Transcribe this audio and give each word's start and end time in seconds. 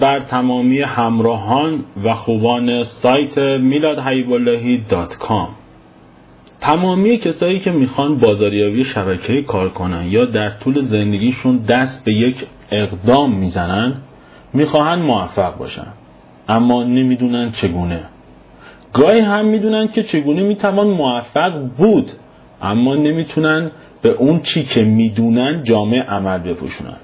بر 0.00 0.20
تمامی 0.20 0.80
همراهان 0.80 1.84
و 2.04 2.14
خوبان 2.14 2.84
سایت 2.84 3.38
میلادحیباللهی 3.38 4.84
دات 4.88 5.16
کام. 5.16 5.48
تمامی 6.60 7.18
کسایی 7.18 7.60
که 7.60 7.70
می‌خوان 7.70 8.18
بازاریابی 8.18 8.84
شبکه 8.84 9.42
کار 9.42 9.68
کنن 9.68 10.06
یا 10.06 10.24
در 10.24 10.50
طول 10.50 10.80
زندگیشون 10.80 11.56
دست 11.56 12.04
به 12.04 12.12
یک 12.12 12.46
اقدام 12.70 13.34
می‌زنن 13.34 13.94
می‌خواهند 14.54 15.02
موفق 15.02 15.58
باشن. 15.58 15.86
اما 16.48 16.82
نمی‌دونن 16.82 17.52
چگونه. 17.52 18.00
گاهی 18.92 19.20
هم 19.20 19.46
می‌دونن 19.46 19.88
که 19.88 20.02
چگونه 20.02 20.42
می‌توان 20.42 20.86
موفق 20.86 21.52
بود 21.78 22.10
اما 22.62 22.94
نمی‌تونن 22.94 23.70
به 24.02 24.08
اون 24.08 24.40
چی 24.40 24.64
که 24.64 24.84
می‌دونن 24.84 25.64
جامعه 25.64 26.02
عمل 26.02 26.38
بپوشونن. 26.38 26.96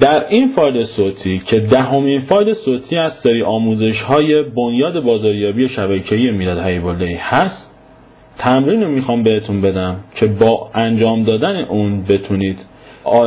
در 0.00 0.26
این 0.28 0.48
فایل 0.48 0.84
صوتی 0.84 1.42
که 1.46 1.60
دهمین 1.60 2.20
فایل 2.20 2.54
صوتی 2.54 2.96
از 2.96 3.12
سری 3.12 3.42
آموزش 3.42 4.00
های 4.00 4.42
بنیاد 4.42 5.00
بازاریابی 5.00 5.68
شبکه‌ای 5.68 6.30
میلاد 6.30 6.58
حیباللهی 6.58 7.14
هست 7.14 7.70
تمرین 8.38 8.82
رو 8.82 8.88
می‌خوام 8.88 9.22
بهتون 9.22 9.60
بدم 9.60 9.96
که 10.14 10.26
با 10.26 10.70
انجام 10.74 11.24
دادن 11.24 11.56
اون 11.56 12.02
بتونید 12.02 12.58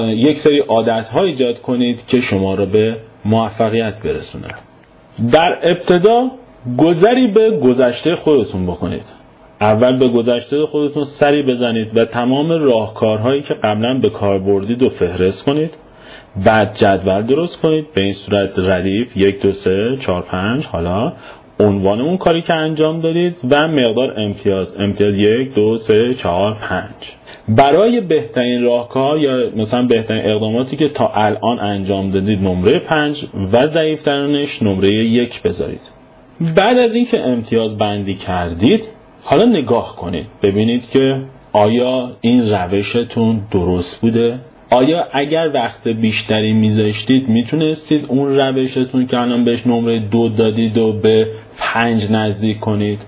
یک 0.07 0.37
سری 0.37 0.59
عادت 0.59 1.15
ایجاد 1.15 1.61
کنید 1.61 2.05
که 2.07 2.21
شما 2.21 2.55
رو 2.55 2.65
به 2.65 2.95
موفقیت 3.25 3.93
برسونه. 4.03 4.47
در 5.31 5.59
ابتدا 5.63 6.31
گذری 6.77 7.27
به 7.27 7.51
گذشته 7.51 8.15
خودتون 8.15 8.65
بکنید. 8.65 9.05
اول 9.61 9.97
به 9.97 10.07
گذشته 10.07 10.65
خودتون 10.65 11.03
سری 11.03 11.43
بزنید 11.43 11.97
و 11.97 12.05
تمام 12.05 12.51
راهکارهایی 12.51 13.41
که 13.41 13.53
قبلا 13.53 13.99
به 13.99 14.09
کار 14.09 14.39
بردید 14.39 14.83
و 14.83 14.89
فهرست 14.89 15.43
کنید. 15.43 15.77
بعد 16.45 16.75
جدول 16.75 17.21
درست 17.21 17.61
کنید. 17.61 17.93
به 17.93 18.01
این 18.01 18.13
صورت 18.13 18.59
ردیف 18.59 19.17
یک 19.17 19.41
دو 19.41 19.51
سه 19.51 19.97
چهار 19.99 20.21
پنج. 20.21 20.65
حالا 20.65 21.13
عنوان 21.59 22.01
اون 22.01 22.17
کاری 22.17 22.41
که 22.41 22.53
انجام 22.53 23.01
دارید 23.01 23.35
و 23.51 23.67
مقدار 23.67 24.19
امتیاز. 24.19 24.75
امتیاز 24.79 25.17
یک 25.17 25.53
دو 25.53 25.77
سه 25.77 26.13
چهار 26.13 26.53
پنج. 26.53 26.93
برای 27.49 28.01
بهترین 28.01 28.63
راهکار 28.63 29.17
یا 29.17 29.49
مثلا 29.55 29.83
بهترین 29.83 30.31
اقداماتی 30.31 30.77
که 30.77 30.89
تا 30.89 31.07
الان 31.07 31.59
انجام 31.59 32.11
دادید 32.11 32.39
نمره 32.41 32.79
پنج 32.79 33.25
و 33.53 33.67
ضعیفترینش 33.67 34.61
نمره 34.61 34.89
یک 34.93 35.41
بذارید. 35.41 35.81
بعد 36.55 36.77
از 36.77 36.95
اینکه 36.95 37.19
امتیاز 37.19 37.77
بندی 37.77 38.13
کردید 38.13 38.83
حالا 39.23 39.45
نگاه 39.45 39.95
کنید. 39.95 40.25
ببینید 40.41 40.89
که 40.89 41.21
آیا 41.53 42.11
این 42.21 42.49
روشتون 42.51 43.41
درست 43.51 44.01
بوده؟ 44.01 44.39
آیا 44.69 45.07
اگر 45.11 45.49
وقت 45.53 45.87
بیشتری 45.87 46.53
میذاشتید 46.53 47.29
می‌تونستید 47.29 48.05
اون 48.07 48.35
روشتون 48.35 49.07
که 49.07 49.19
الان 49.19 49.45
بهش 49.45 49.67
نمره 49.67 49.99
دو 49.99 50.29
دادید 50.29 50.77
و 50.77 50.93
به 50.93 51.27
پنج 51.57 52.11
نزدیک 52.11 52.59
کنید؟ 52.59 52.99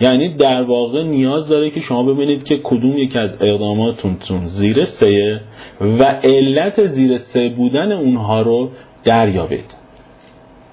یعنی 0.00 0.34
در 0.34 0.62
واقع 0.62 1.02
نیاز 1.02 1.48
داره 1.48 1.70
که 1.70 1.80
شما 1.80 2.02
ببینید 2.02 2.44
که 2.44 2.60
کدوم 2.62 2.98
یکی 2.98 3.18
از 3.18 3.36
اقداماتون 3.40 4.16
زیر 4.46 4.84
سه 4.84 5.40
و 5.80 6.04
علت 6.04 6.86
زیر 6.86 7.18
سه 7.18 7.48
بودن 7.48 7.92
اونها 7.92 8.42
رو 8.42 8.70
دریابید. 9.04 9.74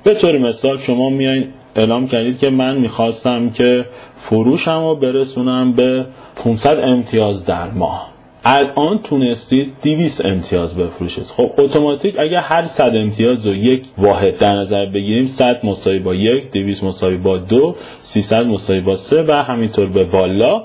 به 0.04 0.14
طور 0.14 0.38
مثال 0.38 0.78
شما 0.78 1.10
میایین 1.10 1.48
اعلام 1.76 2.08
کردید 2.08 2.40
که 2.40 2.50
من 2.50 2.78
می‌خواستم 2.78 3.50
که 3.50 3.86
فروشم 4.18 4.84
رو 4.84 4.96
برسونم 4.96 5.74
به 5.74 6.06
500 6.36 6.80
امتیاز 6.80 7.46
در 7.46 7.72
ماه. 7.72 8.17
الان 8.50 9.00
تونستید 9.00 9.74
200 9.84 10.26
امتیاز 10.26 10.76
بفروشید. 10.76 11.24
خب 11.24 11.52
اتوماتیک 11.58 12.16
اگر 12.20 12.40
هر 12.40 12.66
100 12.66 12.84
امتیاز 12.96 13.46
رو 13.46 13.56
یک 13.56 13.84
واحد 13.98 14.38
در 14.38 14.54
نظر 14.54 14.86
بگیریم 14.86 15.28
100 15.28 15.66
مساوی 15.66 16.00
با 16.00 16.16
یک 16.16 16.52
200 16.52 16.84
مساوی 16.84 17.18
با 17.18 17.38
دو 17.38 17.76
300 18.02 18.46
مساوی 18.46 18.82
با 18.82 18.96
سه 18.96 19.24
و 19.24 19.32
همینطور 19.32 19.86
به 19.86 20.04
بالا. 20.04 20.64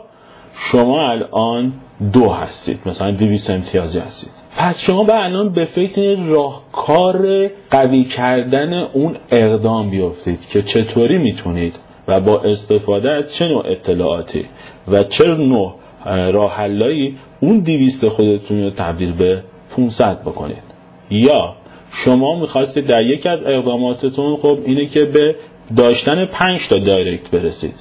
شما 0.54 1.10
الان 1.10 1.72
دو 2.12 2.28
هستید 2.28 2.80
مثلا 2.86 3.10
200 3.10 3.50
امتیازی 3.50 3.98
هستید. 3.98 4.30
پس 4.56 4.80
شما 4.80 5.04
به 5.04 5.24
الان 5.24 5.52
به 5.52 5.64
فکر 5.64 6.16
راهکار 6.28 7.48
قوی 7.70 8.04
کردن 8.04 8.72
اون 8.72 9.16
اقدام 9.30 9.90
بیفتید 9.90 10.48
که 10.48 10.62
چطوری 10.62 11.18
می‌تونید 11.18 11.78
و 12.08 12.20
با 12.20 12.40
استفاده 12.40 13.10
از 13.10 13.34
چه 13.34 13.48
نوع 13.48 13.66
اطلاعاتی 13.66 14.44
و 14.88 15.04
چه 15.04 15.24
نوع 15.24 15.74
راه 16.06 16.60
اون 17.40 17.58
دیویست 17.58 18.08
خودتون 18.08 18.62
رو 18.62 18.70
تبدیل 18.70 19.12
به 19.12 19.42
500 19.76 20.20
بکنید. 20.20 20.62
یا 21.10 21.54
شما 21.92 22.40
می‌خواستید 22.40 22.86
در 22.86 23.06
یکی 23.06 23.28
از 23.28 23.40
اقداماتتون 23.46 24.36
خب 24.36 24.58
اینه 24.64 24.86
که 24.86 25.04
به 25.04 25.36
داشتن 25.76 26.24
5 26.24 26.68
تا 26.68 26.78
دایرکت 26.78 27.30
برسید. 27.30 27.74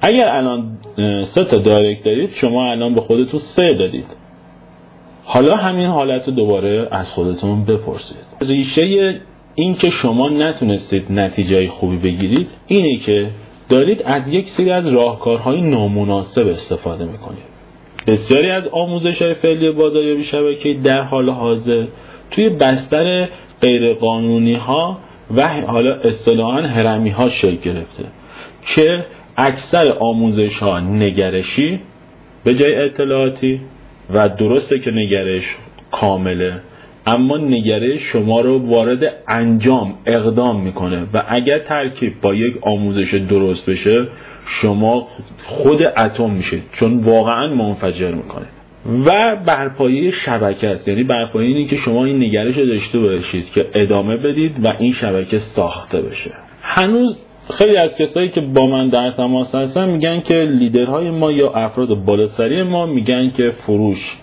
اگر 0.00 0.28
الان 0.28 0.78
سه 1.24 1.44
تا 1.44 1.56
دایرکت 1.58 2.04
دارید 2.04 2.30
شما 2.30 2.70
الان 2.70 2.94
به 2.94 3.00
خودتون 3.00 3.40
سه 3.40 3.74
دادید. 3.74 4.06
حالا 5.24 5.56
همین 5.56 5.86
حالت 5.86 6.28
رو 6.28 6.34
دوباره 6.34 6.88
از 6.90 7.10
خودتون 7.10 7.64
بپرسید. 7.64 8.16
ریشه 8.40 9.14
این 9.54 9.74
که 9.74 9.90
شما 9.90 10.28
نتونستید 10.28 11.12
نتیجه 11.12 11.68
خوبی 11.68 11.96
بگیرید 11.96 12.48
اینه 12.66 12.96
که 12.96 13.26
دارید 13.70 14.02
از 14.04 14.28
یک 14.28 14.48
سری 14.48 14.70
از 14.70 14.86
راهکارهای 14.86 15.60
نامناسب 15.60 16.46
استفاده 16.46 17.04
می‌کنید. 17.04 17.50
بسیاری 18.06 18.50
از 18.50 18.68
آموزش 18.68 19.22
های 19.22 19.34
فعلی 19.34 19.70
بازاریابی 19.70 20.24
شبکه 20.24 20.74
در 20.74 21.02
حال 21.02 21.30
حاضر 21.30 21.84
توی 22.30 22.48
بستر 22.48 23.28
غیرقانونی 23.60 24.54
ها 24.54 24.98
و 25.36 25.48
حالا 25.48 25.94
اصطلاحا 25.94 26.60
هرمی 26.60 27.10
ها 27.10 27.28
شکل 27.28 27.56
گرفته 27.56 28.04
که 28.74 29.04
اکثر 29.36 29.96
آموزش 30.00 30.58
ها 30.58 30.80
نگرشی 30.80 31.80
به 32.44 32.54
جای 32.54 32.74
اطلاعاتی 32.74 33.60
و 34.14 34.28
درسته 34.28 34.78
که 34.78 34.90
نگرش 34.90 35.56
کامله. 35.90 36.60
اما 37.10 37.36
نگرش 37.36 38.00
شما 38.00 38.40
رو 38.40 38.58
وارد 38.58 38.98
انجام 39.28 39.94
اقدام 40.06 40.60
می‌کنه 40.60 41.02
و 41.14 41.22
اگر 41.28 41.58
ترکیب 41.58 42.12
با 42.22 42.34
یک 42.34 42.54
آموزش 42.62 43.14
درست 43.14 43.70
بشه 43.70 44.08
شما 44.46 45.08
خود 45.44 45.82
اتم 45.96 46.30
میشید 46.30 46.62
چون 46.72 47.00
واقعا 47.04 47.54
منفجر 47.54 48.10
می‌کنه. 48.10 48.46
و 49.06 49.36
برپایی 49.46 50.12
شبکه 50.12 50.68
است. 50.68 50.88
یعنی 50.88 51.02
برپایی 51.02 51.52
اینه 51.52 51.68
که 51.68 51.76
شما 51.76 52.04
این 52.04 52.16
نگرش 52.16 52.58
رو 52.58 52.66
داشته 52.66 52.98
باشید 52.98 53.50
که 53.50 53.66
ادامه 53.74 54.16
بدید 54.16 54.64
و 54.64 54.72
این 54.78 54.92
شبکه 54.92 55.38
ساخته 55.38 56.00
بشه. 56.00 56.30
هنوز 56.62 57.18
خیلی 57.50 57.76
از 57.76 57.96
کسایی 57.96 58.28
که 58.28 58.40
با 58.40 58.66
من 58.66 58.88
در 58.88 59.10
تماس 59.10 59.54
هستن 59.54 59.88
میگن 59.88 60.20
که 60.20 60.34
لیدرهای 60.34 61.10
ما 61.10 61.32
یا 61.32 61.50
افراد 61.52 61.94
بالاسری 61.94 62.62
ما 62.62 62.86
میگن 62.86 63.30
که 63.30 63.50
فروش 63.50 64.16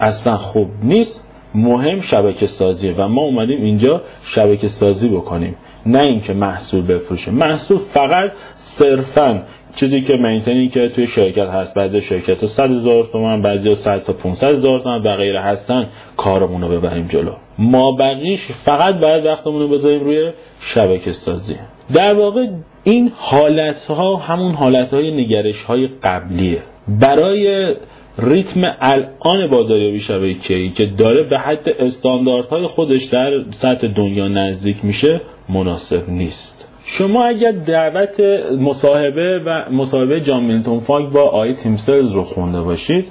اصلا 0.00 0.36
خوب 0.36 0.68
نیست. 0.82 1.29
مهم 1.54 2.00
شبکه 2.00 2.46
سازیه 2.46 2.94
و 2.98 3.08
ما 3.08 3.22
اومدیم 3.22 3.62
اینجا 3.62 4.02
شبکه 4.22 4.68
سازی 4.68 5.08
بکنیم. 5.08 5.56
نه 5.86 6.02
اینکه 6.02 6.32
محصول 6.32 6.86
بفروشه 6.86 7.30
محصول 7.30 7.78
فقط 7.78 8.32
صرفا 8.56 9.42
چیزی 9.76 10.00
که 10.00 10.16
مینتینی 10.16 10.68
که 10.68 10.88
توی 10.88 11.06
شرکت 11.06 11.48
هست 11.48 11.74
بعضی 11.74 12.00
شرکت 12.00 12.40
ها 12.40 12.46
100 12.46 12.70
هزار 12.70 13.08
تومن 13.12 13.42
بعضی 13.42 13.74
100 13.74 14.02
تا 14.02 14.12
500 14.12 14.46
هزار 14.46 14.80
تومن 14.80 15.02
و 15.02 15.16
غیره 15.16 15.40
هستن 15.40 15.86
کارمون 16.16 16.62
رو 16.62 16.68
ببریم 16.68 17.06
جلو. 17.06 17.32
ما 17.58 17.92
بقیش 17.92 18.40
فقط 18.64 18.94
باید 18.94 19.26
وقتمون 19.26 19.60
رو 19.60 19.68
بذاریم 19.68 20.00
روی 20.00 20.32
شبکه 20.60 21.12
سازی. 21.12 21.56
در 21.94 22.14
واقع 22.14 22.46
این 22.84 23.12
حالت 23.16 23.84
ها 23.84 24.16
همون 24.16 24.54
حالت 24.54 24.94
های 24.94 25.10
نگرش 25.10 25.66
قبلیه. 26.02 26.62
برای 26.88 27.74
ریتم 28.22 28.76
الان 28.80 29.46
بازاریابی 29.46 30.00
شبکه‌ای 30.00 30.70
که 30.70 30.86
داره 30.86 31.22
به 31.22 31.38
حد 31.38 31.68
استانداردهای 31.68 32.66
خودش 32.66 33.04
در 33.04 33.30
سطح 33.50 33.86
دنیا 33.86 34.28
نزدیک 34.28 34.84
میشه 34.84 35.20
مناسب 35.48 36.08
نیست. 36.08 36.66
شما 36.84 37.24
اگر 37.24 37.52
دعوت 37.52 38.20
مصاحبه 38.58 39.38
و 39.46 39.64
مصاحبه 39.72 40.20
جان 40.20 40.42
میلتون 40.42 40.80
فاک 40.80 41.08
با 41.08 41.22
آی 41.22 41.54
تیمسلز 41.54 42.12
رو 42.12 42.24
خونده 42.24 42.60
باشید 42.60 43.06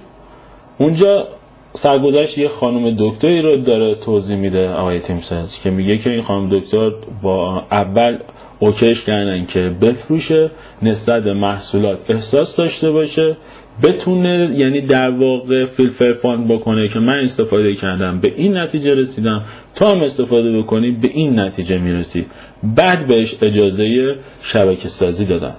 اونجا 0.77 1.27
سرگذشت 1.73 2.37
یه 2.37 2.47
خانم 2.47 2.95
دکتری 2.99 3.41
رو 3.41 3.57
داره 3.57 3.95
توضیح 3.95 4.37
میده 4.37 4.69
آقای 4.69 4.99
تیمسلز 4.99 5.59
که 5.63 5.69
میگه 5.69 5.97
که 5.97 6.09
این 6.09 6.21
خانم 6.21 6.59
دکتر 6.59 6.91
با 7.21 7.63
اول 7.71 8.17
اوکیش 8.59 9.03
کردن 9.03 9.45
که 9.45 9.59
بفروشه 9.81 10.51
نسبت 10.81 11.25
محصولات 11.25 12.11
احساس 12.11 12.55
داشته 12.55 12.91
باشه 12.91 13.37
بتونه 13.83 14.51
یعنی 14.55 14.81
در 14.81 15.09
واقع 15.09 15.65
فیلتر 15.65 16.13
فاند 16.13 16.47
بکنه 16.47 16.87
که 16.87 16.99
من 16.99 17.19
استفاده 17.19 17.75
کردم 17.75 18.19
به 18.19 18.33
این 18.35 18.57
نتیجه 18.57 18.95
رسیدم. 18.95 19.43
تا 19.75 19.91
هم 19.91 20.01
استفاده 20.01 20.57
بکنی 20.57 20.91
به 20.91 21.09
این 21.13 21.39
نتیجه 21.39 21.77
می‌رسی. 21.77 22.25
بعد 22.63 23.07
بهش 23.07 23.35
اجازه 23.41 24.15
شبکه 24.41 24.87
سازی 24.87 25.25
دادن 25.25 25.53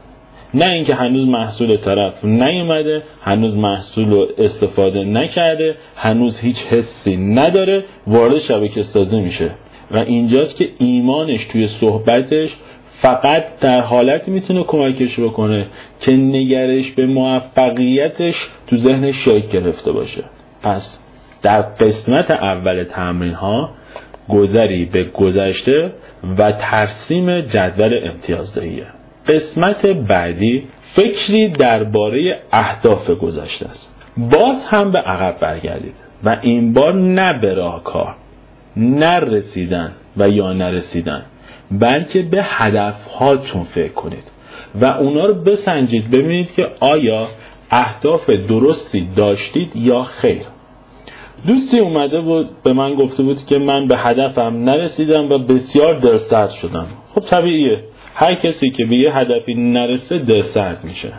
نه 0.54 0.64
اینکه 0.64 0.94
هنوز 0.94 1.28
محصول 1.28 1.76
طرف 1.76 2.24
نیومده 2.24 3.02
هنوز 3.22 3.56
محصول 3.56 4.26
استفاده 4.38 5.04
نکرده 5.04 5.74
هنوز 5.96 6.38
هیچ 6.38 6.56
حسی 6.56 7.16
نداره 7.16 7.84
وارد 8.06 8.38
شبکه 8.38 8.82
سازی 8.82 9.20
میشه. 9.20 9.50
و 9.90 9.96
اینجاست 9.96 10.56
که 10.56 10.68
ایمانش 10.78 11.44
توی 11.44 11.68
صحبتش 11.68 12.56
فقط 13.02 13.44
در 13.60 13.80
حالتی 13.80 14.30
می‌تونه 14.30 14.64
کمکش 14.64 15.20
بکنه 15.20 15.66
که 16.00 16.12
نگرش 16.12 16.90
به 16.90 17.06
موفقیتش 17.06 18.34
تو 18.66 18.76
ذهنش 18.76 19.14
شکل 19.24 19.60
گرفته 19.60 19.92
باشه. 19.92 20.24
پس 20.62 20.98
در 21.42 21.60
قسمت 21.60 22.30
اول 22.30 22.84
تمرین 22.84 23.34
ها 23.34 23.70
گذری 24.28 24.84
به 24.84 25.04
گذشته 25.04 25.92
و 26.38 26.52
ترسیم 26.52 27.40
جدول 27.40 28.08
امتیازدهیه 28.10 28.86
قسمت 29.26 29.86
بعدی 29.86 30.68
فکری 30.94 31.48
درباره 31.48 32.38
اهداف 32.52 33.10
گذشته 33.10 33.66
است. 33.66 33.94
باز 34.16 34.64
هم 34.64 34.92
به 34.92 34.98
عقب 34.98 35.40
برگردید 35.40 35.94
و 36.24 36.36
این 36.42 36.72
بار 36.72 36.94
نه 36.94 37.38
به 37.38 37.54
راهکار 37.54 38.14
نه 38.76 39.20
و 40.16 40.28
یا 40.28 40.52
نرسیدن. 40.52 41.22
بلکه 41.70 42.22
به 42.22 42.42
هدفهاتون 42.42 43.64
فکر 43.64 43.92
کنید 43.92 44.24
و 44.74 44.84
اونا 44.84 45.26
رو 45.26 45.34
بسنجید 45.34 46.10
ببینید 46.10 46.54
که 46.54 46.68
آیا 46.80 47.28
اهداف 47.70 48.30
درستی 48.30 49.08
داشتید 49.16 49.76
یا 49.76 50.02
خیر. 50.02 50.42
دوستی 51.46 51.78
اومده 51.78 52.20
بود 52.20 52.48
به 52.62 52.72
من 52.72 52.94
گفته 52.94 53.22
بود 53.22 53.46
که 53.46 53.58
من 53.58 53.88
به 53.88 53.96
هدفم 53.96 54.64
نرسیدم 54.64 55.32
و 55.32 55.38
بسیار 55.38 55.98
دلسرد 55.98 56.50
شدم. 56.50 56.86
خب 57.14 57.20
طبیعیه. 57.20 57.84
هر 58.14 58.34
کسی 58.34 58.70
که 58.70 58.84
به 58.84 58.96
یه 58.96 59.16
هدفی 59.16 59.54
نرسه 59.54 60.18
دلسرد 60.18 60.84
میشه. 60.84 61.12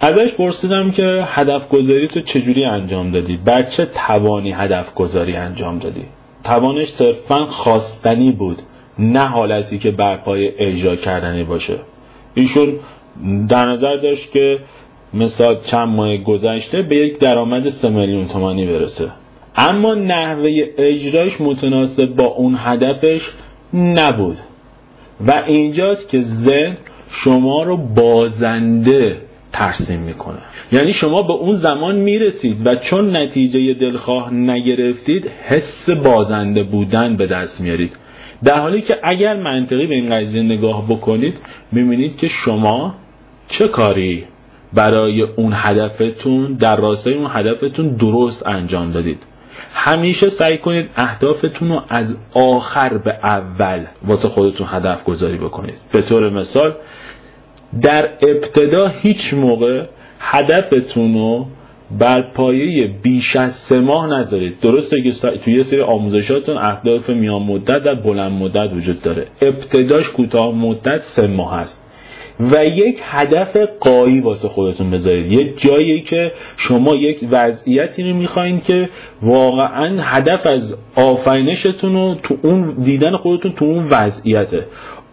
ازش 0.00 0.32
پرسیدم 0.32 0.90
که 0.90 1.24
هدف 1.26 1.68
گذاری 1.68 2.08
تو 2.08 2.20
چجوری 2.20 2.64
انجام 2.64 3.10
دادی؟ 3.10 3.36
بچه 3.46 3.86
توانی 3.86 4.52
هدف 4.52 4.94
گذاری 4.94 5.36
انجام 5.36 5.78
دادی؟ 5.78 6.04
توانش 6.44 6.88
صرفا 6.88 7.46
خواستنی 7.46 8.32
بود. 8.32 8.62
نه 8.98 9.26
حالتی 9.26 9.78
که 9.78 9.90
برپای 9.90 10.48
اجرا 10.58 10.96
کردنی 10.96 11.44
باشه. 11.44 11.78
ایشون 12.34 12.72
در 13.48 13.66
نظر 13.66 13.96
داشت 13.96 14.32
که 14.32 14.58
مثال 15.14 15.60
چند 15.60 15.88
ماه 15.88 16.16
گذشته 16.16 16.82
به 16.82 16.96
یک 16.96 17.18
درآمد 17.18 17.68
سه 17.68 17.88
میلیون 17.88 18.28
تومانی 18.28 18.66
برسه. 18.66 19.08
اما 19.56 19.94
نحوه 19.94 20.50
اجراش 20.78 21.40
متناسب 21.40 22.06
با 22.06 22.24
اون 22.24 22.56
هدفش 22.58 23.30
نبود. 23.74 24.36
و 25.26 25.42
اینجاست 25.46 26.08
که 26.08 26.22
ذهن 26.22 26.76
شما 27.10 27.62
رو 27.62 27.76
بازنده 27.76 29.16
ترسیم 29.52 30.00
می‌کنه. 30.00 30.38
یعنی 30.72 30.92
شما 30.92 31.22
به 31.22 31.32
اون 31.32 31.56
زمان 31.56 31.96
می‌رسید 31.96 32.66
و 32.66 32.74
چون 32.76 33.16
نتیجه 33.16 33.74
دلخواه 33.74 34.34
نگرفتید 34.34 35.30
حس 35.48 35.90
بازنده 35.90 36.62
بودن 36.62 37.16
به 37.16 37.26
دست 37.26 37.60
میارید 37.60 37.96
در 38.44 38.58
حالی 38.58 38.82
که 38.82 38.98
اگر 39.02 39.36
منطقی 39.36 39.86
به 39.86 39.94
این 39.94 40.14
قضیه 40.14 40.42
نگاه 40.42 40.86
بکنید 40.88 41.38
می‌بینید 41.72 42.16
که 42.16 42.28
شما 42.28 42.94
چه 43.48 43.68
کاری 43.68 44.24
برای 44.72 45.22
اون 45.22 45.52
هدفتون 45.54 46.52
در 46.52 46.76
راستای 46.76 47.14
اون 47.14 47.30
هدفتون 47.30 47.88
درست 47.88 48.46
انجام 48.46 48.92
دادید. 48.92 49.22
همیشه 49.74 50.28
سعی 50.28 50.58
کنید 50.58 50.90
اهدافتون 50.96 51.68
رو 51.68 51.82
از 51.88 52.16
آخر 52.34 52.98
به 52.98 53.18
اول 53.22 53.80
واسه 54.06 54.28
خودتون 54.28 54.66
هدف 54.70 55.04
گذاری 55.04 55.38
بکنید. 55.38 55.74
به 55.92 56.02
طور 56.02 56.30
مثال 56.30 56.74
در 57.82 58.08
ابتدا 58.22 58.88
هیچ 58.88 59.34
موقع 59.34 59.84
هدفتون 60.20 61.14
رو 61.14 61.46
بر 61.90 62.22
پایه 62.22 62.86
بیش 63.02 63.36
از 63.36 63.52
سه 63.52 63.80
ماه 63.80 64.06
نذارید. 64.06 64.60
درسته 64.60 65.02
که 65.02 65.12
توی 65.44 65.54
یه 65.54 65.62
سری 65.62 65.80
آموزشاتون 65.80 66.56
اهداف 66.56 67.10
میان 67.10 67.42
مدت 67.42 67.86
و 67.86 67.94
بلند 67.94 68.32
مدت 68.32 68.72
وجود 68.72 69.02
داره. 69.02 69.26
ابتداش 69.42 70.08
کوتاه 70.08 70.54
مدت 70.54 71.02
سه 71.02 71.26
ماه 71.26 71.60
هست 71.60 71.82
و 72.40 72.66
یک 72.66 72.98
هدف 73.02 73.56
قایی 73.80 74.20
واسه 74.20 74.48
خودتون 74.48 74.90
بذارید. 74.90 75.32
یه 75.32 75.52
جایی 75.56 76.00
که 76.00 76.32
شما 76.56 76.94
یک 76.94 77.18
وضعیتی 77.30 78.02
رو 78.02 78.16
می‌خواین 78.16 78.60
که 78.60 78.88
واقعا 79.22 80.02
هدف 80.02 80.46
از 80.46 80.74
آفرینشتون 80.96 81.92
رو 81.92 82.14
تو 82.22 82.38
اون 82.42 82.74
دیدن 82.84 83.16
خودتون 83.16 83.52
تو 83.52 83.64
اون 83.64 83.88
وضعیته. 83.90 84.66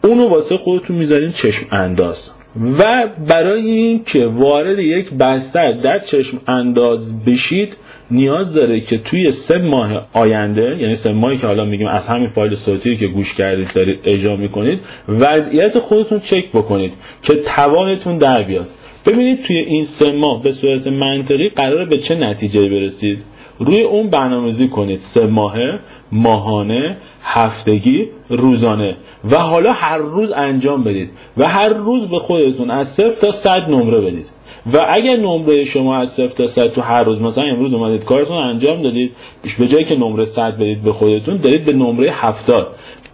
اونو 0.03 0.27
واسه 0.27 0.57
خودتون 0.57 0.95
می‌ذارین 0.95 1.31
چشم 1.31 1.65
انداز. 1.71 2.31
و 2.61 3.07
برای 3.27 3.71
اینکه 3.71 4.25
وارد 4.25 4.79
یک 4.79 5.13
بستر 5.13 5.71
در 5.71 5.99
چشم 5.99 6.41
انداز 6.47 7.25
بشید 7.25 7.77
نیاز 8.11 8.53
داره 8.53 8.79
که 8.79 8.97
توی 8.97 9.31
سه 9.31 9.57
ماه 9.57 10.07
آینده 10.13 10.77
یعنی 10.79 10.95
سه 10.95 11.11
ماهی 11.11 11.37
که 11.37 11.47
حالا 11.47 11.65
میگیم 11.65 11.87
از 11.87 12.07
همین 12.07 12.29
فایل 12.29 12.55
صوتی 12.55 12.97
که 12.97 13.07
گوش 13.07 13.33
کردید 13.33 13.67
دارید 13.75 13.99
اجرا 14.05 14.35
می‌کنید 14.35 14.79
وضعیت 15.09 15.79
خودتون 15.79 16.19
چک 16.19 16.51
بکنید 16.51 16.93
که 17.21 17.35
توانتون 17.35 18.17
در 18.17 18.43
بیاد. 18.43 18.67
ببینید 19.05 19.43
توی 19.43 19.57
این 19.57 19.85
سه 19.85 20.11
ماه 20.11 20.43
به 20.43 20.51
صورت 20.51 20.87
منطقی 20.87 21.49
قراره 21.49 21.85
به 21.85 21.97
چه 21.97 22.15
نتیجه 22.15 22.69
برسید. 22.69 23.23
روی 23.59 23.81
اون 23.81 24.09
برنامه‌ریزی 24.09 24.67
کنید 24.67 24.99
سه 24.99 25.25
ماهه. 25.25 25.79
ماهانه 26.13 26.97
هفتگی 27.23 28.07
روزانه. 28.29 28.95
و 29.31 29.37
حالا 29.37 29.73
هر 29.73 29.97
روز 29.97 30.31
انجام 30.31 30.83
بدید. 30.83 31.09
و 31.37 31.47
هر 31.47 31.69
روز 31.69 32.09
به 32.09 32.19
خودتون 32.19 32.71
از 32.71 32.87
صفر 32.87 33.09
تا 33.21 33.31
صد 33.31 33.69
نمره 33.69 34.01
بدید. 34.01 34.25
و 34.73 34.85
اگر 34.89 35.15
نمره 35.15 35.65
شما 35.65 35.97
از 35.97 36.09
صفر 36.09 36.27
تا 36.27 36.47
صد 36.47 36.67
تو 36.67 36.81
هر 36.81 37.03
روز 37.03 37.21
مثلا 37.21 37.43
امروز 37.43 37.73
اومدید 37.73 38.03
کارتون 38.03 38.37
انجام 38.37 38.81
دادید 38.81 39.11
به 39.59 39.67
جایی 39.67 39.85
که 39.85 39.95
نمره 39.95 40.25
صد 40.25 40.55
بدید 40.55 40.83
به 40.83 40.93
خودتون 40.93 41.37
دارید 41.37 41.65
به 41.65 41.73
نمره 41.73 42.11
هفتاد. 42.11 42.67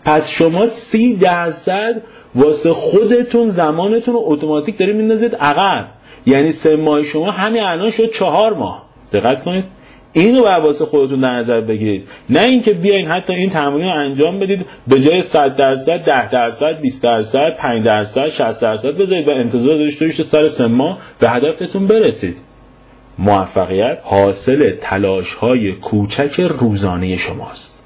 پس 0.05 0.29
شما 0.29 0.67
سی 0.67 1.15
درصد 1.15 2.01
واسه 2.35 2.73
خودتون 2.73 3.49
زمانتون 3.49 4.13
رو 4.13 4.21
اتوماتیک 4.23 4.77
دارید 4.77 4.95
میندازید 4.95 5.35
عقب. 5.35 5.85
یعنی 6.25 6.51
سه 6.51 6.75
ماه 6.75 7.03
شما 7.03 7.31
همین 7.31 7.63
الان 7.63 7.91
شد 7.91 8.11
چهار 8.11 8.53
ماه. 8.53 8.83
دقت 9.13 9.43
کنید. 9.43 9.63
اینو 10.13 10.43
بر 10.43 10.59
واسه 10.59 10.85
خودتون 10.85 11.19
در 11.19 11.35
نظر 11.35 11.61
بگیرید. 11.61 12.07
نه 12.29 12.41
اینکه 12.41 12.73
بیاین 12.73 13.07
حتی 13.07 13.33
این 13.33 13.49
تمرین 13.49 13.85
رو 13.85 13.93
انجام 13.93 14.39
بدید 14.39 14.65
به 14.87 15.01
جای 15.01 15.21
100 15.21 15.55
درصد 15.55 16.05
10 16.05 16.31
درصد 16.31 16.81
20 16.81 17.03
درصد 17.03 17.55
5 17.57 17.85
درصد 17.85 18.29
60 18.29 18.59
درصد 18.59 18.97
بذارید 18.97 19.27
و 19.27 19.31
انتظار 19.31 19.77
داشته 19.77 20.05
باشید 20.05 20.25
سر 20.25 20.49
سه 20.49 20.67
ماه 20.67 20.99
به 21.19 21.29
هدفتون 21.29 21.87
برسید. 21.87 22.37
موفقیت 23.19 23.99
حاصل 24.03 24.75
تلاش 24.81 25.33
های 25.33 25.71
کوچک 25.71 26.39
روزانه 26.39 27.15
شماست. 27.15 27.79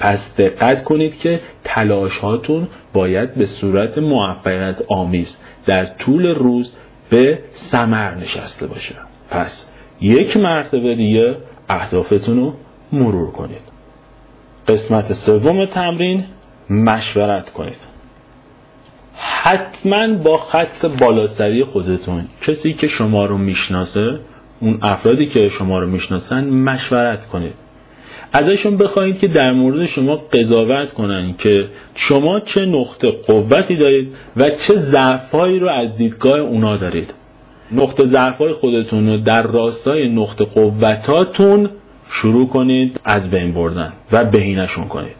پس 0.00 0.36
دقت 0.36 0.84
کنید 0.84 1.18
که 1.18 1.40
تلاش 1.64 2.18
هاتون 2.18 2.68
باید 2.92 3.34
به 3.34 3.46
صورت 3.46 3.98
موفقیت 3.98 4.82
آمیز 4.88 5.36
در 5.66 5.84
طول 5.84 6.26
روز 6.26 6.72
به 7.10 7.38
ثمر 7.70 8.14
نشسته 8.14 8.66
باشه. 8.66 8.94
پس 9.30 9.69
یک 10.00 10.36
مرتبه 10.36 10.94
دیگه 10.94 11.36
اهدافتون 11.68 12.36
رو 12.36 12.54
مرور 12.92 13.30
کنید. 13.30 13.62
قسمت 14.68 15.12
سوم 15.12 15.64
تمرین 15.64 16.24
مشورت 16.70 17.50
کنید. 17.50 17.90
حتما 19.14 20.14
با 20.14 20.36
خط 20.36 20.86
بالاسری 20.86 21.64
خودتون. 21.64 22.24
کسی 22.42 22.72
که 22.72 22.88
شما 22.88 23.26
رو 23.26 23.38
می‌شناسه 23.38 24.18
اون 24.60 24.78
افرادی 24.82 25.26
که 25.26 25.48
شما 25.48 25.78
رو 25.78 25.86
می‌شناسن 25.86 26.44
مشورت 26.50 27.26
کنید. 27.26 27.54
ازشون 28.32 28.76
بخواهید 28.76 29.18
که 29.18 29.28
در 29.28 29.52
مورد 29.52 29.86
شما 29.86 30.16
قضاوت 30.16 30.92
کنن 30.92 31.34
که 31.38 31.68
شما 31.94 32.40
چه 32.40 32.66
نقطه 32.66 33.10
قوتی 33.10 33.76
دارید 33.76 34.14
و 34.36 34.50
چه 34.50 34.76
ضعفهایی 34.76 35.58
رو 35.58 35.68
از 35.68 35.96
دیدگاه 35.96 36.38
اونا 36.38 36.76
دارید. 36.76 37.14
نقطه 37.72 38.04
ضعفای 38.04 38.52
خودتون 38.52 39.08
رو 39.08 39.16
در 39.16 39.42
راستای 39.42 40.08
نقطه 40.08 40.44
قوتاتون 40.44 41.70
شروع 42.08 42.48
کنید 42.48 43.00
از 43.04 43.30
بین 43.30 43.52
بردن 43.52 43.92
و 44.12 44.24
بهینشون 44.24 44.84
کنید. 44.84 45.16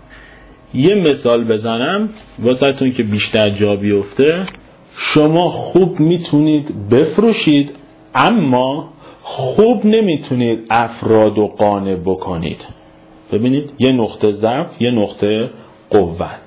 یه 0.75 0.95
مثال 0.95 1.45
بزنم 1.45 2.09
واسهتون 2.39 2.93
که 2.93 3.03
بیشتر 3.03 3.51
جا 3.51 3.77
بیفته. 3.77 4.47
شما 4.95 5.49
خوب 5.49 6.01
می‌تونید 6.01 6.89
بفروشید 6.89 7.71
اما 8.15 8.89
خوب 9.23 9.87
نمی‌تونید 9.87 10.67
افراد 10.71 11.39
و 11.39 11.47
قانع 11.47 11.95
بکنید. 11.95 12.65
ببینید 13.33 13.73
یه 13.79 13.93
نقطه 13.93 14.33
ضعف 14.33 14.83
یه 14.83 14.91
نقطه 14.91 15.51
قوت. 15.91 16.41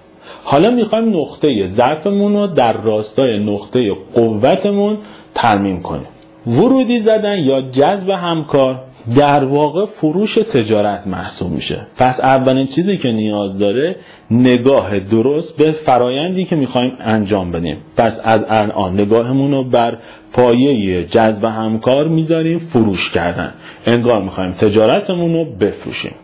حالا 0.44 0.72
می‌خوایم 0.72 1.18
نقطه 1.18 1.68
ضعفمون 1.68 2.34
رو 2.34 2.48
در 2.48 2.82
راستای 2.82 3.40
نقطه 3.40 3.92
قوتمون 4.14 4.98
ترمیم 5.36 5.82
کنیم. 5.82 6.08
ورودی 6.48 7.00
زدن 7.00 7.40
یا 7.40 7.62
جذب 7.62 8.10
همکار 8.10 8.80
در 9.16 9.44
واقع 9.44 9.86
فروش 9.86 10.36
تجارت 10.36 11.08
محسوب 11.08 11.52
میشه. 11.52 11.88
پس 11.98 12.20
اولین 12.20 12.68
چیزی 12.68 12.98
که 12.98 13.12
نیاز 13.12 13.58
داره 13.58 13.96
نگاه 14.32 15.00
درست 15.00 15.58
به 15.58 15.72
فرایندی 15.72 16.46
که 16.46 16.56
می‌خوایم 16.56 16.92
انجام 17.00 17.52
بدیم. 17.52 17.78
پس 17.98 18.20
از 18.24 18.42
الان 18.50 18.94
نگاهمون 18.94 19.52
رو 19.52 19.64
بر 19.64 19.98
پایه 20.34 21.04
جذب 21.06 21.44
همکار 21.44 22.08
می‌ذاریم 22.08 22.60
فروش 22.60 23.12
کردن. 23.12 23.54
انگار 23.86 24.22
می‌خوایم 24.22 24.52
تجارتمون 24.52 25.34
رو 25.34 25.46
بفروشیم. 25.46 26.16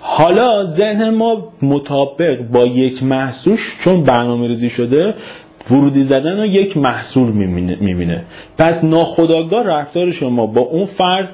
حالا 0.00 0.64
ذهن 0.64 1.10
ما 1.10 1.52
مطابق 1.62 2.42
با 2.42 2.66
یک 2.66 3.02
محصول 3.02 3.56
چون 3.84 4.02
برنامه 4.02 4.48
ریزی 4.48 4.70
شده 4.70 5.14
ورودی 5.70 6.04
زدن 6.04 6.36
رو 6.38 6.46
یک 6.46 6.76
محصول 6.76 7.32
می‌بینه 7.80 8.24
پس 8.58 8.84
ناخداگاه 8.84 9.64
رفتار 9.64 10.12
شما 10.12 10.46
با 10.46 10.60
اون 10.60 10.86
فرد 10.86 11.28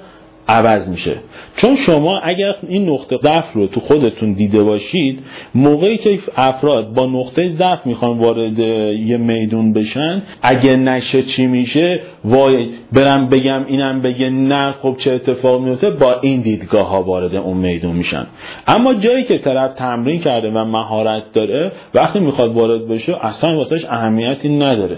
عوض 0.49 0.89
میشه. 0.89 1.17
چون 1.57 1.77
شما 1.77 2.19
اگر 2.19 2.55
این 2.69 2.91
نقطه 2.91 3.19
ضعف 3.23 3.53
رو 3.53 3.67
تو 3.67 3.81
خودتون 3.81 4.33
دیده 4.33 4.63
باشید 4.63 5.19
موقعی 5.55 5.97
که 5.97 6.19
افراد 6.37 6.95
با 6.95 7.07
نقطه 7.07 7.53
ضعف 7.53 7.87
می‌خوان 7.87 8.19
وارد 8.19 8.59
یه 8.59 9.17
میدون 9.17 9.73
بشن 9.73 10.23
اگه 10.43 10.77
نشه 10.77 11.23
چی 11.23 11.47
میشه 11.47 12.01
وای 12.25 12.69
برم 12.93 13.29
بگم 13.29 13.65
اینم 13.67 14.03
بگه 14.03 14.31
نه 14.31 14.73
خب 14.73 14.97
چه 14.99 15.13
اتفاق 15.13 15.61
میفته؟ 15.61 15.91
با 15.91 16.21
این 16.21 16.41
دیدگاه 16.41 16.89
ها 16.89 17.03
وارد 17.03 17.35
اون 17.35 17.57
میدون 17.57 17.97
میشن. 17.97 18.27
اما 18.67 18.95
جایی 18.95 19.25
که 19.25 19.39
طرف 19.39 19.75
تمرین 19.75 20.21
کرده 20.21 20.51
و 20.51 20.65
مهارت 20.65 21.23
داره 21.33 21.73
وقتی 21.95 22.19
می‌خواد 22.19 22.53
وارد 22.53 22.89
بشه 22.89 23.27
اصلا 23.27 23.57
واسهش 23.57 23.85
اهمیتی 23.85 24.49
نداره. 24.49 24.97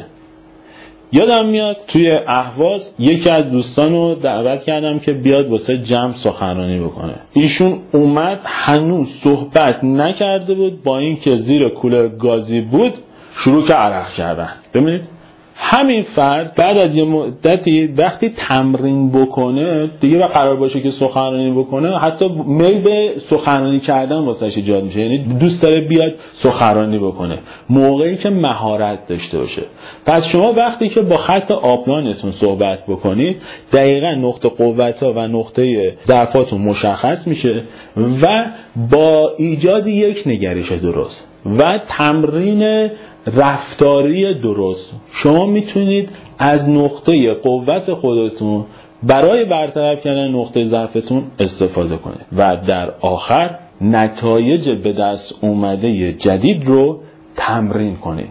یادم 1.12 1.46
میاد 1.46 1.76
توی 1.88 2.10
اهواز 2.26 2.80
یکی 2.98 3.30
از 3.30 3.50
دوستان 3.50 3.92
رو 3.92 4.14
دعوت 4.14 4.64
کردم 4.64 4.98
که 4.98 5.12
بیاد 5.12 5.50
واسه 5.50 5.78
جمع 5.78 6.12
سخنرانی 6.12 6.80
بکنه. 6.80 7.14
ایشون 7.32 7.78
اومد 7.92 8.40
هنوز 8.44 9.08
صحبت 9.24 9.84
نکرده 9.84 10.54
بود 10.54 10.82
با 10.82 10.98
اینکه 10.98 11.36
زیر 11.36 11.68
کولر 11.68 12.08
گازی 12.08 12.60
بود 12.60 12.94
شروع 13.32 13.66
که 13.66 13.74
عرق 13.74 14.12
کردن. 14.12 14.48
ببینید 14.74 15.15
همین 15.58 16.02
فرد 16.02 16.54
بعد 16.54 16.78
از 16.78 16.96
یه 16.96 17.04
مدتی 17.04 17.86
وقتی 17.86 18.28
تمرین 18.28 19.12
بکنه 19.12 19.90
دیگه 20.00 20.24
و 20.24 20.28
قرار 20.28 20.56
باشه 20.56 20.80
که 20.80 20.90
سخنرانی 20.90 21.50
بکنه 21.50 21.98
حتی 21.98 22.28
میل 22.46 22.82
به 22.82 23.12
سخنرانی 23.30 23.80
کردن 23.80 24.18
واسش 24.18 24.56
ایجاد 24.56 24.84
میشه. 24.84 25.00
یعنی 25.00 25.18
دوست 25.18 25.62
داره 25.62 25.80
بیاد 25.80 26.14
سخنرانی 26.32 26.98
بکنه. 26.98 27.38
موقعی 27.70 28.16
که 28.16 28.30
مهارت 28.30 29.06
داشته 29.06 29.38
باشه. 29.38 29.62
پس 30.06 30.28
شما 30.28 30.52
وقتی 30.52 30.88
که 30.88 31.00
با 31.00 31.16
خط 31.16 31.50
آپلانتون 31.50 32.32
صحبت 32.32 32.86
بکنید 32.86 33.36
دقیقا 33.72 34.10
نقطه 34.10 34.48
قوت 34.48 35.02
ها 35.02 35.12
و 35.12 35.28
نقطه 35.28 35.94
ضعفاتون 36.06 36.60
مشخص 36.60 37.26
میشه 37.26 37.62
و 37.96 38.44
با 38.90 39.32
ایجاد 39.38 39.86
یک 39.86 40.22
نگرش 40.26 40.72
درست 40.72 41.28
و 41.58 41.80
تمرین 41.88 42.90
رفتاری 43.26 44.34
درست. 44.34 44.92
شما 45.10 45.46
می‌تونید 45.46 46.08
از 46.38 46.68
نقطه 46.68 47.34
قوت 47.34 47.92
خودتون 47.92 48.64
برای 49.02 49.44
برطرف 49.44 50.04
کردن 50.04 50.28
نقطه 50.28 50.64
ضعفتون 50.64 51.22
استفاده 51.38 51.96
کنید. 51.96 52.26
و 52.36 52.56
در 52.56 52.90
آخر 53.00 53.58
نتایج 53.80 54.70
به 54.70 54.92
دست 54.92 55.34
اومده 55.40 56.12
جدید 56.12 56.64
رو 56.64 57.00
تمرین 57.36 57.96
کنید. 57.96 58.30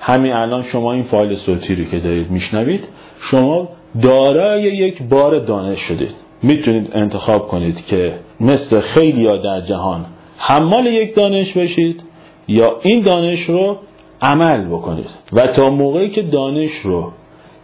همین 0.00 0.32
الان 0.32 0.62
شما 0.62 0.92
این 0.92 1.02
فایل 1.02 1.36
صوتی 1.36 1.74
رو 1.74 1.84
که 1.84 1.98
دارید 1.98 2.30
میشنوید 2.30 2.84
شما 3.20 3.68
دارای 4.02 4.62
یک 4.62 5.02
بار 5.02 5.38
دانش 5.38 5.78
شدید. 5.78 6.14
می‌تونید 6.42 6.90
انتخاب 6.94 7.48
کنید 7.48 7.84
که 7.86 8.12
مثل 8.40 8.80
خیلی 8.80 9.26
ها 9.26 9.36
در 9.36 9.60
جهان 9.60 10.04
حمال 10.38 10.86
یک 10.86 11.14
دانش 11.14 11.52
بشید 11.52 12.02
یا 12.48 12.76
این 12.82 13.02
دانش 13.02 13.40
رو 13.40 13.76
عمل 14.22 14.64
بکنید. 14.64 15.10
و 15.32 15.46
تا 15.46 15.70
موقعی 15.70 16.10
که 16.10 16.22
دانش 16.22 16.70
رو 16.70 17.12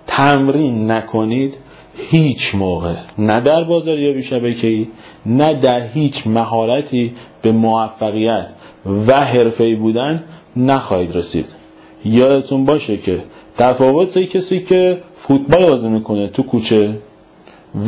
تمرین 0.06 0.90
نکنید 0.90 1.54
هیچ 1.96 2.54
موقع 2.54 2.94
نه 3.18 3.40
در 3.40 3.64
بازاریابی 3.64 4.22
شبکه‌ای 4.22 4.88
نه 5.26 5.54
در 5.54 5.86
هیچ 5.86 6.26
مهارتی 6.26 7.12
به 7.42 7.52
موفقیت 7.52 8.46
و 9.06 9.24
حرفه‌ای 9.24 9.74
بودن 9.74 10.24
نخواهید 10.56 11.16
رسید. 11.16 11.46
یادتون 12.04 12.64
باشه 12.64 12.96
که 12.96 13.22
تفاوت 13.58 14.18
کسی 14.18 14.60
که 14.60 14.98
فوتبال 15.16 15.66
بازی 15.66 15.88
می‌کنه 15.88 16.28
تو 16.28 16.42
کوچه 16.42 16.98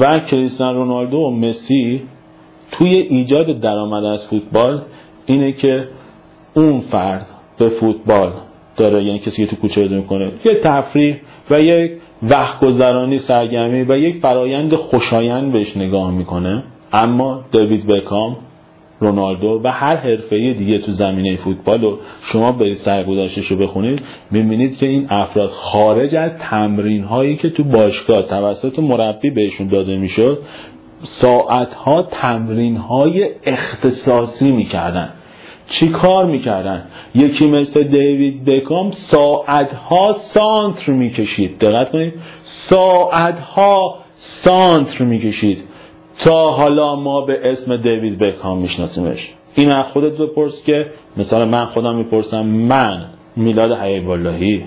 و 0.00 0.20
کریستیانو 0.20 0.78
رونالدو 0.78 1.16
و 1.16 1.30
مسی 1.30 2.02
توی 2.72 2.94
ایجاد 2.94 3.60
درآمد 3.60 4.04
از 4.04 4.26
فوتبال 4.26 4.82
اینه 5.26 5.52
که 5.52 5.88
اون 6.54 6.80
فرد 6.80 7.26
به 7.58 7.68
فوتبال 7.68 8.32
داره 8.76 9.04
یعنی 9.04 9.18
کسی 9.18 9.46
که 9.46 9.50
تو 9.50 9.56
کوچه 9.56 9.82
بازی 9.82 9.94
می‌کنه. 9.94 10.32
یه 10.44 10.54
تفریح 10.54 11.16
و 11.50 11.60
یک 11.60 11.92
وقت 12.22 12.60
گذرانی 12.60 13.18
سرگرمی 13.18 13.82
و 13.82 13.98
یک 13.98 14.16
فرایند 14.16 14.74
خوشایند 14.74 15.52
بهش 15.52 15.76
نگاه 15.76 16.10
می‌کنه. 16.10 16.62
اما 16.92 17.44
دیوید 17.52 17.86
بکام 17.86 18.36
رونالدو 19.00 19.60
و 19.64 19.68
هر 19.68 19.96
حرفه 19.96 20.52
دیگه 20.52 20.78
تو 20.78 20.92
زمینه 20.92 21.36
فوتبال 21.36 21.84
و 21.84 21.98
شما 22.20 22.52
برید 22.52 22.76
سرگذشتش 22.76 23.46
رو 23.46 23.56
بخونید 23.56 24.02
می‌بینید 24.30 24.78
که 24.78 24.86
این 24.86 25.06
افراد 25.10 25.48
خارج 25.48 26.14
از 26.14 26.30
تمرین 26.40 27.04
هایی 27.04 27.36
که 27.36 27.50
تو 27.50 27.64
باشگاه 27.64 28.22
توسط 28.22 28.78
مربی 28.78 29.30
بهشون 29.30 29.68
داده 29.68 29.96
می‌شد 29.96 30.38
ساعت 31.02 31.74
ها 31.74 32.02
تمرین 32.02 32.76
های 32.76 33.28
اختصاصی 33.44 34.52
می‌کردن. 34.52 35.12
چی 35.68 35.88
کار 35.88 36.26
می‌کردن؟ 36.26 36.86
یکی 37.14 37.46
مثل 37.46 37.82
دیوید 37.82 38.44
بکام 38.44 38.90
ساعتها 38.90 40.16
سانتر 40.34 40.92
می‌کشید. 40.92 41.58
دقت 41.58 41.90
کنید. 41.90 42.14
ساعتها 42.44 43.98
سانتر 44.18 45.04
می‌کشید. 45.04 45.64
تا 46.18 46.50
حالا 46.50 46.96
ما 46.96 47.20
به 47.20 47.52
اسم 47.52 47.76
دیوید 47.76 48.18
بکام 48.18 48.58
میشناسیمش. 48.58 49.28
این 49.54 49.70
از 49.70 49.84
خودت 49.84 50.12
بپرس 50.12 50.64
که 50.64 50.86
مثلا 51.16 51.44
من 51.44 51.64
خودم 51.64 51.94
می‌پرسم 51.94 52.46
من 52.46 53.04
میلاد 53.36 53.72
حیب 53.72 54.10
اللهی. 54.10 54.64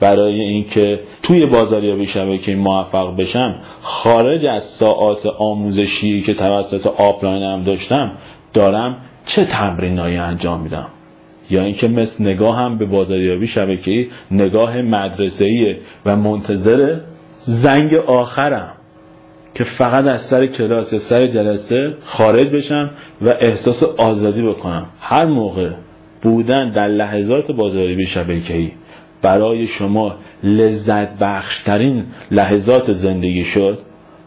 برای 0.00 0.40
اینکه 0.40 1.00
توی 1.22 1.46
بازاریابی 1.46 2.06
شبکه 2.06 2.56
موفق 2.56 3.16
بشم 3.16 3.54
خارج 3.82 4.46
از 4.46 4.62
ساعات 4.62 5.26
آموزشی 5.26 6.22
که 6.22 6.34
توسط 6.34 6.86
آپلاینم 6.86 7.64
داشتم 7.64 8.12
دارم 8.54 8.96
چه 9.28 9.44
تمرینایی 9.44 10.16
انجام 10.16 10.60
میدم؟ 10.60 10.86
یا 11.50 11.62
اینکه 11.62 11.88
مثل 11.88 12.24
نگاه 12.24 12.58
هم 12.58 12.78
به 12.78 12.86
بازاریابی 12.86 13.46
شبکه‌ای 13.46 14.06
نگاه 14.30 14.82
مدرسه‌ای 14.82 15.76
و 16.06 16.16
منتظر 16.16 16.96
زنگ 17.44 17.94
آخرم 17.94 18.72
که 19.54 19.64
فقط 19.64 20.04
از 20.04 20.20
سر 20.20 20.46
کلاس 20.46 20.92
یا 20.92 20.98
سر 20.98 21.26
جلسه 21.26 21.94
خارج 22.04 22.48
بشم 22.48 22.90
و 23.22 23.28
احساس 23.28 23.82
آزادی 23.82 24.42
بکنم. 24.42 24.86
هر 25.00 25.24
موقع 25.24 25.70
بودن 26.22 26.70
در 26.70 26.88
لحظات 26.88 27.52
بازاریابی 27.52 28.06
شبکه‌ای 28.06 28.72
برای 29.22 29.66
شما 29.66 30.16
لذت 30.42 31.18
بخشترین 31.18 32.04
لحظات 32.30 32.92
زندگی 32.92 33.44
شد 33.44 33.78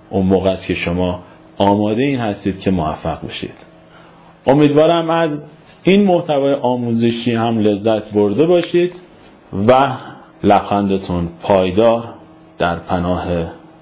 اون 0.10 0.26
موقع 0.26 0.50
است 0.50 0.68
که 0.68 0.74
شما 0.74 1.24
آماده 1.58 2.04
این 2.04 2.20
هستید 2.20 2.60
که 2.60 2.72
موفق 2.72 3.28
بشید. 3.28 3.71
امیدوارم 4.48 5.10
از 5.10 5.32
این 5.84 6.04
محتوای 6.04 6.54
آموزشی 6.54 7.36
هم 7.36 7.60
لذت 7.60 8.14
برده 8.14 8.46
باشید 8.46 8.94
و 9.68 9.92
لبخندتون 10.44 11.30
پایدار 11.42 12.04
در 12.58 12.76
پناه 12.76 13.28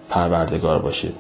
پروردگار 0.10 0.80
باشید. 0.80 1.14